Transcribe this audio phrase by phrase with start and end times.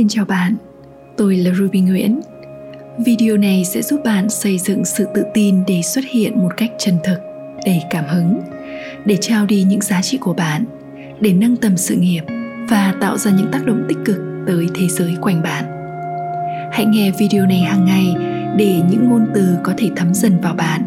[0.00, 0.56] Xin chào bạn,
[1.16, 2.20] tôi là Ruby Nguyễn.
[3.06, 6.70] Video này sẽ giúp bạn xây dựng sự tự tin để xuất hiện một cách
[6.78, 7.18] chân thực,
[7.66, 8.40] đầy cảm hứng,
[9.04, 10.64] để trao đi những giá trị của bạn,
[11.20, 12.22] để nâng tầm sự nghiệp
[12.68, 15.64] và tạo ra những tác động tích cực tới thế giới quanh bạn.
[16.72, 18.14] Hãy nghe video này hàng ngày
[18.56, 20.82] để những ngôn từ có thể thấm dần vào bạn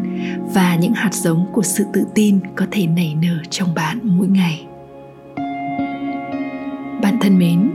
[0.54, 4.26] và những hạt giống của sự tự tin có thể nảy nở trong bạn mỗi
[4.26, 4.66] ngày.
[7.02, 7.70] Bạn thân mến,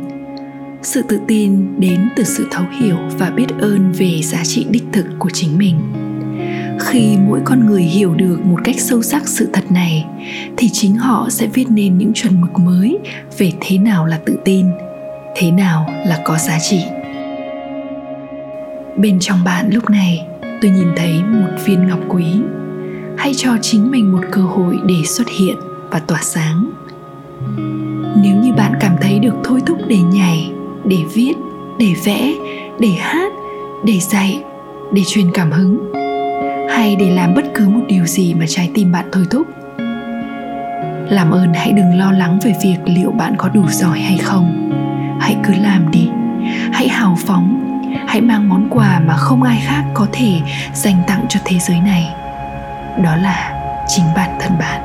[0.81, 4.83] sự tự tin đến từ sự thấu hiểu và biết ơn về giá trị đích
[4.93, 5.75] thực của chính mình.
[6.79, 10.05] Khi mỗi con người hiểu được một cách sâu sắc sự thật này,
[10.57, 12.99] thì chính họ sẽ viết nên những chuẩn mực mới
[13.37, 14.65] về thế nào là tự tin,
[15.35, 16.81] thế nào là có giá trị.
[18.97, 20.25] Bên trong bạn lúc này,
[20.61, 22.25] tôi nhìn thấy một viên ngọc quý.
[23.17, 25.55] Hãy cho chính mình một cơ hội để xuất hiện
[25.89, 26.71] và tỏa sáng.
[28.23, 30.51] Nếu như bạn cảm thấy được thôi thúc để nhảy
[30.85, 31.33] để viết,
[31.79, 32.33] để vẽ,
[32.79, 33.31] để hát,
[33.85, 34.43] để dạy,
[34.93, 35.93] để truyền cảm hứng,
[36.69, 39.47] hay để làm bất cứ một điều gì mà trái tim bạn thôi thúc.
[41.09, 44.71] Làm ơn hãy đừng lo lắng về việc liệu bạn có đủ giỏi hay không.
[45.21, 46.09] Hãy cứ làm đi.
[46.73, 47.55] Hãy hào phóng.
[48.07, 50.39] Hãy mang món quà mà không ai khác có thể
[50.73, 52.07] dành tặng cho thế giới này.
[53.03, 54.81] Đó là chính bản thân bạn.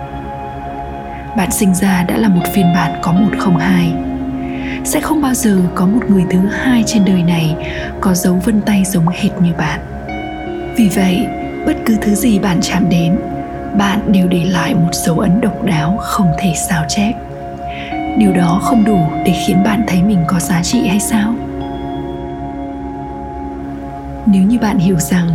[1.36, 3.92] Bạn sinh ra đã là một phiên bản có một không hai
[4.84, 7.56] sẽ không bao giờ có một người thứ hai trên đời này
[8.00, 9.80] có dấu vân tay giống hệt như bạn.
[10.76, 11.26] Vì vậy,
[11.66, 13.16] bất cứ thứ gì bạn chạm đến,
[13.78, 17.12] bạn đều để lại một dấu ấn độc đáo không thể sao chép.
[18.18, 21.34] Điều đó không đủ để khiến bạn thấy mình có giá trị hay sao?
[24.26, 25.28] Nếu như bạn hiểu rằng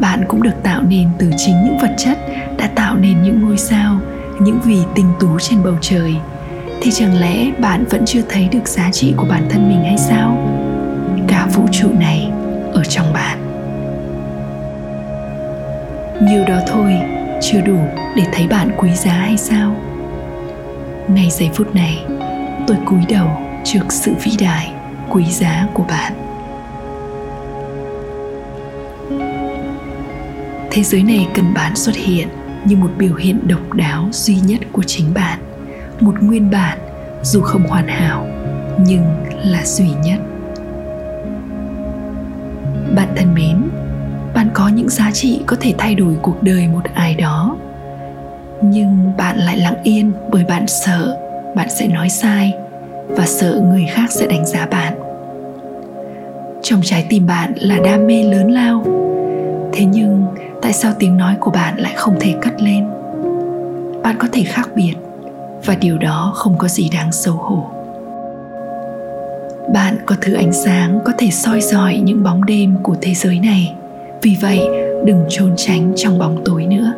[0.00, 2.18] bạn cũng được tạo nên từ chính những vật chất,
[2.58, 3.98] đã tạo nên những ngôi sao,
[4.40, 6.14] những vì tinh tú trên bầu trời
[6.84, 9.98] thì chẳng lẽ bạn vẫn chưa thấy được giá trị của bản thân mình hay
[9.98, 10.58] sao?
[11.28, 12.30] Cả vũ trụ này
[12.72, 13.38] ở trong bạn.
[16.22, 16.94] Nhiều đó thôi,
[17.42, 17.78] chưa đủ
[18.16, 19.76] để thấy bạn quý giá hay sao?
[21.08, 22.04] Ngay giây phút này,
[22.66, 23.28] tôi cúi đầu
[23.64, 24.72] trước sự vĩ đại,
[25.10, 26.12] quý giá của bạn.
[30.70, 32.28] Thế giới này cần bạn xuất hiện
[32.64, 35.53] như một biểu hiện độc đáo duy nhất của chính bạn
[36.00, 36.78] một nguyên bản,
[37.22, 38.26] dù không hoàn hảo,
[38.86, 39.04] nhưng
[39.44, 40.18] là duy nhất.
[42.96, 43.56] Bạn thân mến,
[44.34, 47.56] bạn có những giá trị có thể thay đổi cuộc đời một ai đó.
[48.62, 51.16] Nhưng bạn lại lặng yên bởi bạn sợ
[51.54, 52.54] bạn sẽ nói sai
[53.08, 54.94] và sợ người khác sẽ đánh giá bạn.
[56.62, 58.84] Trong trái tim bạn là đam mê lớn lao.
[59.72, 60.26] Thế nhưng,
[60.62, 62.84] tại sao tiếng nói của bạn lại không thể cất lên?
[64.02, 64.94] Bạn có thể khác biệt
[65.66, 67.70] và điều đó không có gì đáng xấu hổ.
[69.74, 73.40] Bạn có thứ ánh sáng có thể soi dọi những bóng đêm của thế giới
[73.40, 73.74] này.
[74.22, 74.60] Vì vậy,
[75.04, 76.92] đừng trốn tránh trong bóng tối nữa.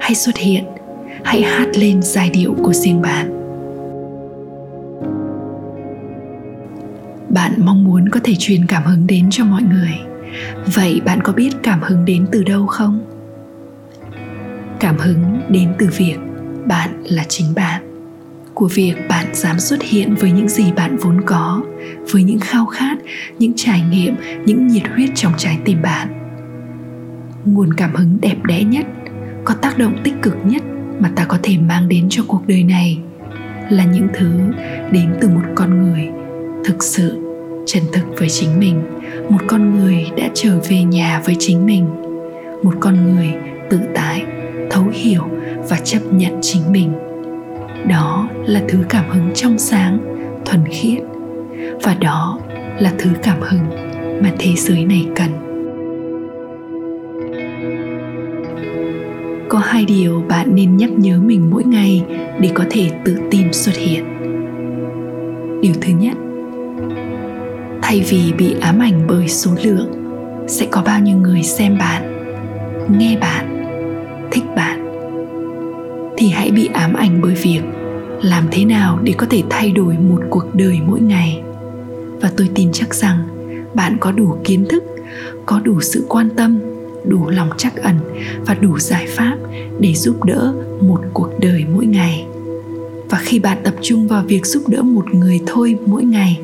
[0.00, 0.64] Hãy xuất hiện.
[1.24, 3.32] Hãy hát lên giai điệu của riêng bạn.
[7.28, 9.94] Bạn mong muốn có thể truyền cảm hứng đến cho mọi người.
[10.74, 13.00] Vậy bạn có biết cảm hứng đến từ đâu không?
[14.80, 16.16] Cảm hứng đến từ việc
[16.68, 17.82] bạn là chính bạn.
[18.54, 21.62] Của việc bạn dám xuất hiện với những gì bạn vốn có,
[22.12, 22.98] với những khao khát,
[23.38, 24.14] những trải nghiệm,
[24.46, 26.08] những nhiệt huyết trong trái tim bạn.
[27.44, 28.86] Nguồn cảm hứng đẹp đẽ nhất,
[29.44, 30.62] có tác động tích cực nhất
[31.00, 32.98] mà ta có thể mang đến cho cuộc đời này
[33.70, 34.32] là những thứ
[34.92, 36.08] đến từ một con người
[36.64, 37.22] thực sự
[37.66, 38.82] chân thực với chính mình,
[39.30, 41.86] một con người đã trở về nhà với chính mình,
[42.62, 43.34] một con người
[43.70, 44.24] tự tại,
[44.70, 45.22] thấu hiểu
[45.68, 46.92] và chấp nhận chính mình.
[47.88, 49.98] Đó là thứ cảm hứng trong sáng,
[50.44, 50.98] thuần khiết.
[51.82, 52.38] Và đó
[52.80, 53.66] là thứ cảm hứng
[54.22, 55.28] mà thế giới này cần.
[59.48, 62.04] Có hai điều bạn nên nhắc nhớ mình mỗi ngày
[62.40, 64.04] để có thể tự tin xuất hiện.
[65.62, 66.14] Điều thứ nhất,
[67.82, 69.88] thay vì bị ám ảnh bởi số lượng,
[70.46, 72.02] sẽ có bao nhiêu người xem bạn,
[72.98, 73.64] nghe bạn,
[74.30, 74.75] thích bạn
[76.16, 77.60] thì hãy bị ám ảnh bởi việc
[78.22, 81.42] làm thế nào để có thể thay đổi một cuộc đời mỗi ngày.
[82.20, 83.18] Và tôi tin chắc rằng
[83.74, 84.82] bạn có đủ kiến thức,
[85.46, 86.58] có đủ sự quan tâm,
[87.04, 87.94] đủ lòng chắc ẩn
[88.46, 89.36] và đủ giải pháp
[89.80, 92.26] để giúp đỡ một cuộc đời mỗi ngày.
[93.10, 96.40] Và khi bạn tập trung vào việc giúp đỡ một người thôi mỗi ngày,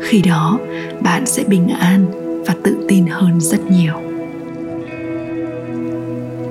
[0.00, 0.58] khi đó
[1.00, 2.06] bạn sẽ bình an
[2.46, 3.94] và tự tin hơn rất nhiều.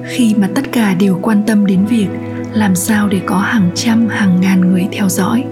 [0.05, 2.07] Khi mà tất cả đều quan tâm đến việc
[2.53, 5.43] làm sao để có hàng trăm, hàng ngàn người theo dõi?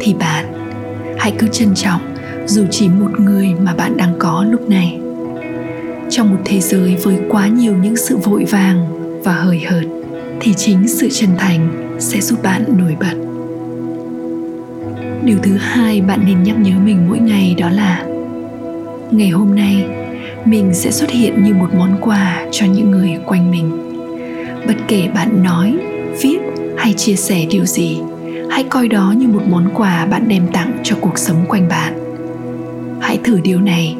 [0.00, 0.44] Thì bạn,
[1.18, 2.00] hãy cứ trân trọng
[2.46, 5.00] dù chỉ một người mà bạn đang có lúc này.
[6.10, 8.86] Trong một thế giới với quá nhiều những sự vội vàng
[9.24, 9.84] và hời hợt,
[10.40, 13.14] thì chính sự chân thành sẽ giúp bạn nổi bật.
[15.24, 18.04] Điều thứ hai bạn nên nhắc nhớ mình mỗi ngày đó là,
[19.10, 19.86] ngày hôm nay,
[20.44, 23.70] mình sẽ xuất hiện như một món quà cho những người quanh mình.
[24.66, 25.78] Bất kể bạn nói
[26.20, 26.38] viết
[26.78, 28.00] hay chia sẻ điều gì,
[28.50, 31.94] hãy coi đó như một món quà bạn đem tặng cho cuộc sống quanh bạn.
[33.00, 33.96] Hãy thử điều này,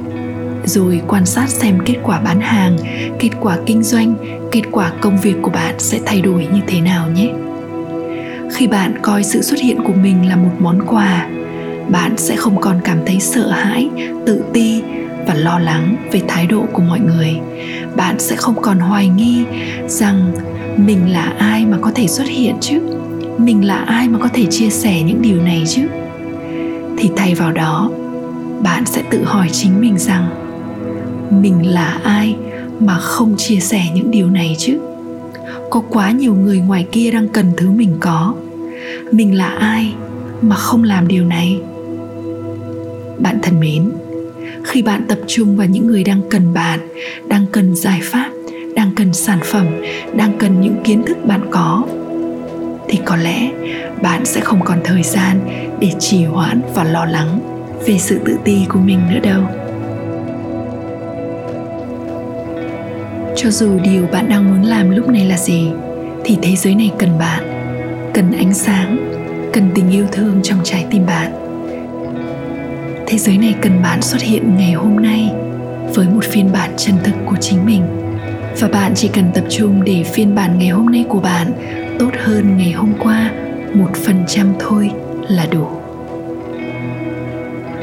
[0.65, 2.77] rồi quan sát xem kết quả bán hàng,
[3.19, 4.15] kết quả kinh doanh,
[4.53, 7.33] kết quả công việc của bạn sẽ thay đổi như thế nào nhé.
[8.53, 11.29] Khi bạn coi sự xuất hiện của mình là một món quà,
[11.89, 13.89] bạn sẽ không còn cảm thấy sợ hãi,
[14.27, 14.83] tự ti
[15.31, 17.41] và lo lắng về thái độ của mọi người.
[17.97, 19.45] Bạn sẽ không còn hoài nghi
[19.87, 20.33] rằng
[20.77, 22.81] mình là ai mà có thể xuất hiện chứ.
[23.39, 25.83] Mình là ai mà có thể chia sẻ những điều này chứ?
[26.99, 27.91] Thì thay vào đó,
[28.63, 30.29] bạn sẽ tự hỏi chính mình rằng,
[31.31, 32.37] mình là ai
[32.81, 34.81] mà không chia sẻ những điều này chứ?
[35.71, 38.35] Có quá nhiều người ngoài kia đang cần thứ mình có.
[39.13, 39.95] Mình là ai
[40.43, 41.61] mà không làm điều này?
[43.19, 43.91] Bạn thân mến
[44.65, 46.81] khi bạn tập trung vào những người đang cần bạn,
[47.29, 48.31] đang cần giải pháp,
[48.75, 49.67] đang cần sản phẩm,
[50.17, 51.85] đang cần những kiến thức bạn có,
[52.89, 53.51] thì có lẽ
[54.03, 55.41] bạn sẽ không còn thời gian
[55.81, 57.41] để trì hoãn và lo lắng
[57.87, 59.43] về sự tự ti của mình nữa đâu.
[63.37, 65.71] Cho dù điều bạn đang muốn làm lúc này là gì,
[66.25, 67.43] thì thế giới này cần bạn,
[68.15, 68.97] cần ánh sáng,
[69.53, 71.40] cần tình yêu thương trong trái tim bạn
[73.11, 75.31] thế giới này cần bạn xuất hiện ngày hôm nay
[75.95, 77.83] với một phiên bản chân thực của chính mình.
[78.61, 81.53] Và bạn chỉ cần tập trung để phiên bản ngày hôm nay của bạn
[81.99, 83.31] tốt hơn ngày hôm qua
[83.75, 84.91] một phần trăm thôi
[85.29, 85.67] là đủ.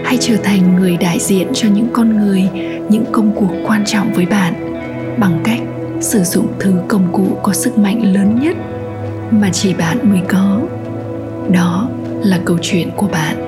[0.03, 2.50] Hãy trở thành người đại diện cho những con người,
[2.89, 4.53] những công cuộc quan trọng với bạn
[5.19, 5.59] bằng cách
[6.01, 8.56] sử dụng thứ công cụ có sức mạnh lớn nhất
[9.31, 10.59] mà chỉ bạn mới có.
[11.51, 11.89] Đó
[12.24, 13.46] là câu chuyện của bạn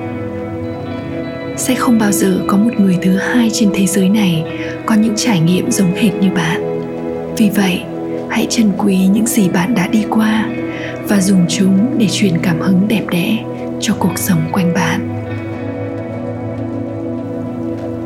[1.60, 4.44] sẽ không bao giờ có một người thứ hai trên thế giới này
[4.86, 6.80] có những trải nghiệm giống hệt như bạn.
[7.36, 7.82] Vì vậy,
[8.30, 10.48] hãy trân quý những gì bạn đã đi qua
[11.08, 13.44] và dùng chúng để truyền cảm hứng đẹp đẽ
[13.80, 15.08] cho cuộc sống quanh bạn.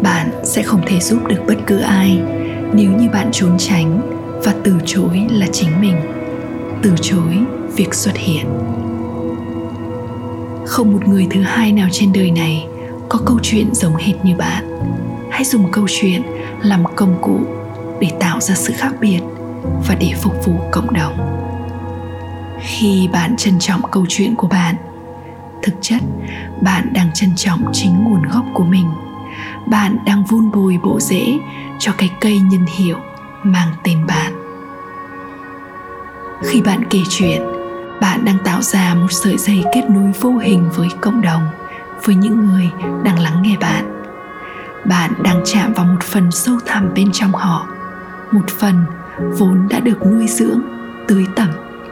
[0.02, 2.18] Bạn sẽ không thể giúp được bất cứ ai
[2.72, 4.00] nếu như bạn trốn tránh
[4.44, 5.96] và từ chối là chính mình,
[6.82, 7.38] từ chối
[7.76, 8.46] việc xuất hiện.
[10.66, 12.66] Không một người thứ hai nào trên đời này
[13.08, 14.64] có câu chuyện giống hệt như bạn.
[15.30, 16.22] Hãy dùng câu chuyện
[16.62, 17.40] làm công cụ
[18.00, 19.20] để tạo ra sự khác biệt
[19.88, 21.14] và để phục vụ cộng đồng.
[22.60, 24.74] Khi bạn trân trọng câu chuyện của bạn,
[25.62, 26.02] thực chất
[26.62, 28.90] bạn đang trân trọng chính nguồn gốc của mình.
[29.66, 31.38] Bạn đang vun bồi bộ rễ
[31.78, 32.96] cho cái cây nhân hiệu
[33.42, 34.32] mang tên bạn.
[36.42, 37.42] Khi bạn kể chuyện,
[38.00, 41.42] bạn đang tạo ra một sợi dây kết nối vô hình với cộng đồng
[42.04, 42.70] với những người
[43.04, 44.02] đang lắng nghe bạn.
[44.84, 47.66] Bạn đang chạm vào một phần sâu thẳm bên trong họ,
[48.32, 48.84] một phần
[49.18, 50.60] vốn đã được nuôi dưỡng,
[51.08, 51.48] tưới tẩm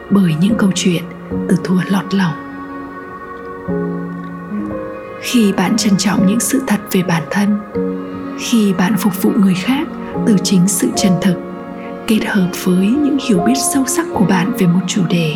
[0.09, 1.03] bởi những câu chuyện
[1.49, 2.33] từ thua lọt lòng.
[5.21, 7.59] Khi bạn trân trọng những sự thật về bản thân,
[8.39, 9.87] khi bạn phục vụ người khác
[10.25, 11.35] từ chính sự chân thực,
[12.07, 15.35] kết hợp với những hiểu biết sâu sắc của bạn về một chủ đề,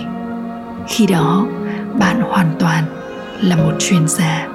[0.88, 1.48] khi đó
[2.00, 2.84] bạn hoàn toàn
[3.41, 4.48] là một chuyên gia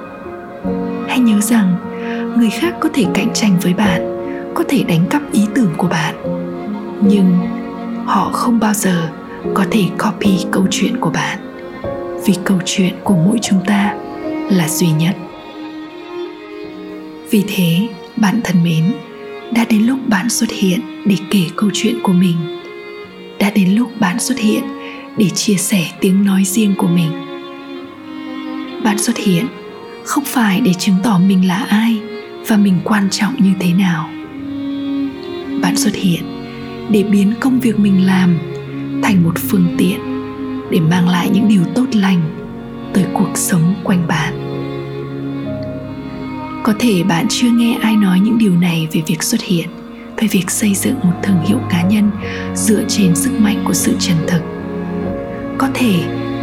[1.13, 1.75] hãy nhớ rằng,
[2.37, 4.01] người khác có thể cạnh tranh với bạn,
[4.53, 6.15] có thể đánh cắp ý tưởng của bạn.
[7.01, 7.37] Nhưng
[8.05, 9.09] họ không bao giờ
[9.53, 11.39] có thể copy câu chuyện của bạn,
[12.25, 13.95] vì câu chuyện của mỗi chúng ta
[14.49, 15.15] là duy nhất.
[17.31, 18.93] Vì thế, bạn thân mến,
[19.51, 22.35] đã đến lúc bạn xuất hiện để kể câu chuyện của mình.
[23.39, 24.63] Đã đến lúc bạn xuất hiện
[25.17, 27.11] để chia sẻ tiếng nói riêng của mình.
[28.83, 29.45] Bạn xuất hiện
[30.05, 32.01] không phải để chứng tỏ mình là ai
[32.47, 34.09] và mình quan trọng như thế nào.
[35.61, 36.23] Bạn xuất hiện
[36.91, 38.37] để biến công việc mình làm
[39.03, 39.99] thành một phương tiện
[40.71, 42.21] để mang lại những điều tốt lành
[42.93, 44.33] tới cuộc sống quanh bạn.
[46.63, 49.69] Có thể bạn chưa nghe ai nói những điều này về việc xuất hiện,
[50.17, 52.11] về việc xây dựng một thương hiệu cá nhân
[52.55, 54.41] dựa trên sức mạnh của sự chân thực.
[55.57, 55.93] Có thể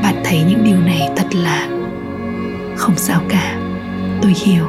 [0.03, 1.80] bạn thấy những điều này thật lạ
[2.81, 3.59] không sao cả.
[4.23, 4.65] Tôi hiểu.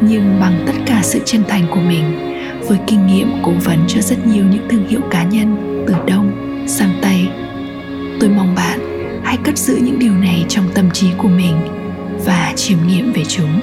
[0.00, 2.04] Nhưng bằng tất cả sự chân thành của mình,
[2.68, 6.32] với kinh nghiệm cố vấn cho rất nhiều những thương hiệu cá nhân, từ đông
[6.68, 7.28] sang tây,
[8.20, 8.78] tôi mong bạn
[9.24, 11.56] hãy cất giữ những điều này trong tâm trí của mình
[12.24, 13.60] và chiêm nghiệm về chúng.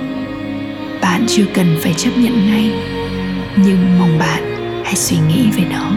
[1.02, 2.72] Bạn chưa cần phải chấp nhận ngay,
[3.66, 4.44] nhưng mong bạn
[4.84, 5.92] hãy suy nghĩ về nó.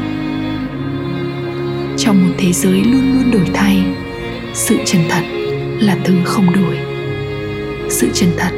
[1.98, 3.82] Trong một thế giới luôn luôn đổi thay,
[4.54, 5.22] sự chân thật
[5.80, 6.93] là thứ không đổi
[7.94, 8.50] sự chân thật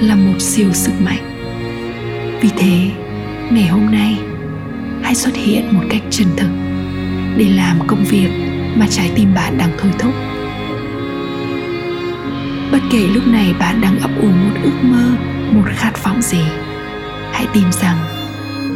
[0.00, 1.24] là một siêu sức mạnh.
[2.40, 2.90] Vì thế,
[3.50, 4.18] ngày hôm nay,
[5.02, 6.48] hãy xuất hiện một cách chân thực
[7.36, 8.28] để làm công việc
[8.74, 10.12] mà trái tim bạn đang thôi thúc.
[12.72, 15.10] Bất kể lúc này bạn đang ấp ủ một ước mơ,
[15.50, 16.42] một khát vọng gì,
[17.32, 17.96] hãy tin rằng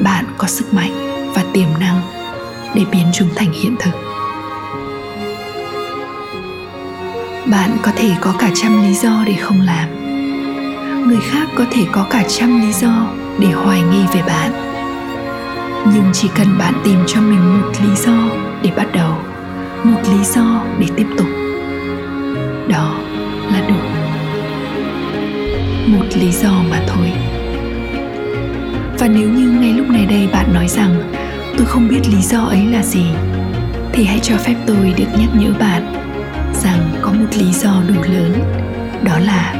[0.04, 0.92] bạn có sức mạnh
[1.34, 2.00] và tiềm năng
[2.74, 4.11] để biến chúng thành hiện thực.
[7.50, 9.88] Bạn có thể có cả trăm lý do để không làm.
[11.08, 13.06] Người khác có thể có cả trăm lý do
[13.38, 14.52] để hoài nghi về bạn.
[15.94, 18.12] Nhưng chỉ cần bạn tìm cho mình một lý do
[18.62, 19.18] để bắt đầu,
[19.84, 21.26] một lý do để tiếp tục.
[22.68, 22.94] Đó
[23.52, 23.74] là đủ.
[25.86, 27.12] Một lý do mà thôi.
[28.98, 31.12] Và nếu như ngay lúc này đây bạn nói rằng,
[31.58, 33.06] tôi không biết lý do ấy là gì
[33.92, 36.01] thì hãy cho phép tôi được nhắc nhở bạn
[36.64, 38.32] rằng có một lý do đủ lớn,
[39.04, 39.54] đó là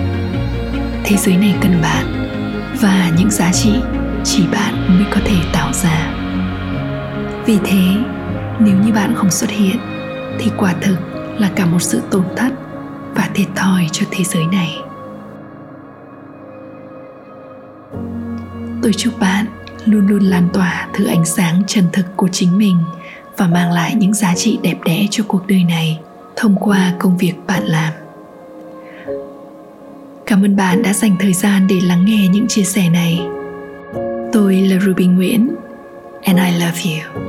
[1.04, 2.28] thế giới này cần bạn
[2.80, 3.72] và những giá trị
[4.24, 6.14] chỉ bạn mới có thể tạo ra.
[7.46, 7.96] Vì thế,
[8.58, 9.76] nếu như bạn không xuất hiện,
[10.38, 10.96] thì quả thực
[11.38, 12.52] là cả một sự tổn thất
[13.14, 14.78] và thiệt thòi cho thế giới này.
[18.82, 19.46] Tôi chúc bạn
[19.84, 22.76] luôn luôn lan tỏa thứ ánh sáng chân thực của chính mình
[23.36, 26.00] và mang lại những giá trị đẹp đẽ cho cuộc đời này
[26.36, 27.92] thông qua công việc bạn làm.
[30.26, 33.20] Cảm ơn bạn đã dành thời gian để lắng nghe những chia sẻ này.
[34.32, 35.54] Tôi là ruby nguyễn,
[36.22, 37.22] and i love you.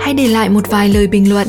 [0.00, 1.48] Hãy để lại một vài lời bình luận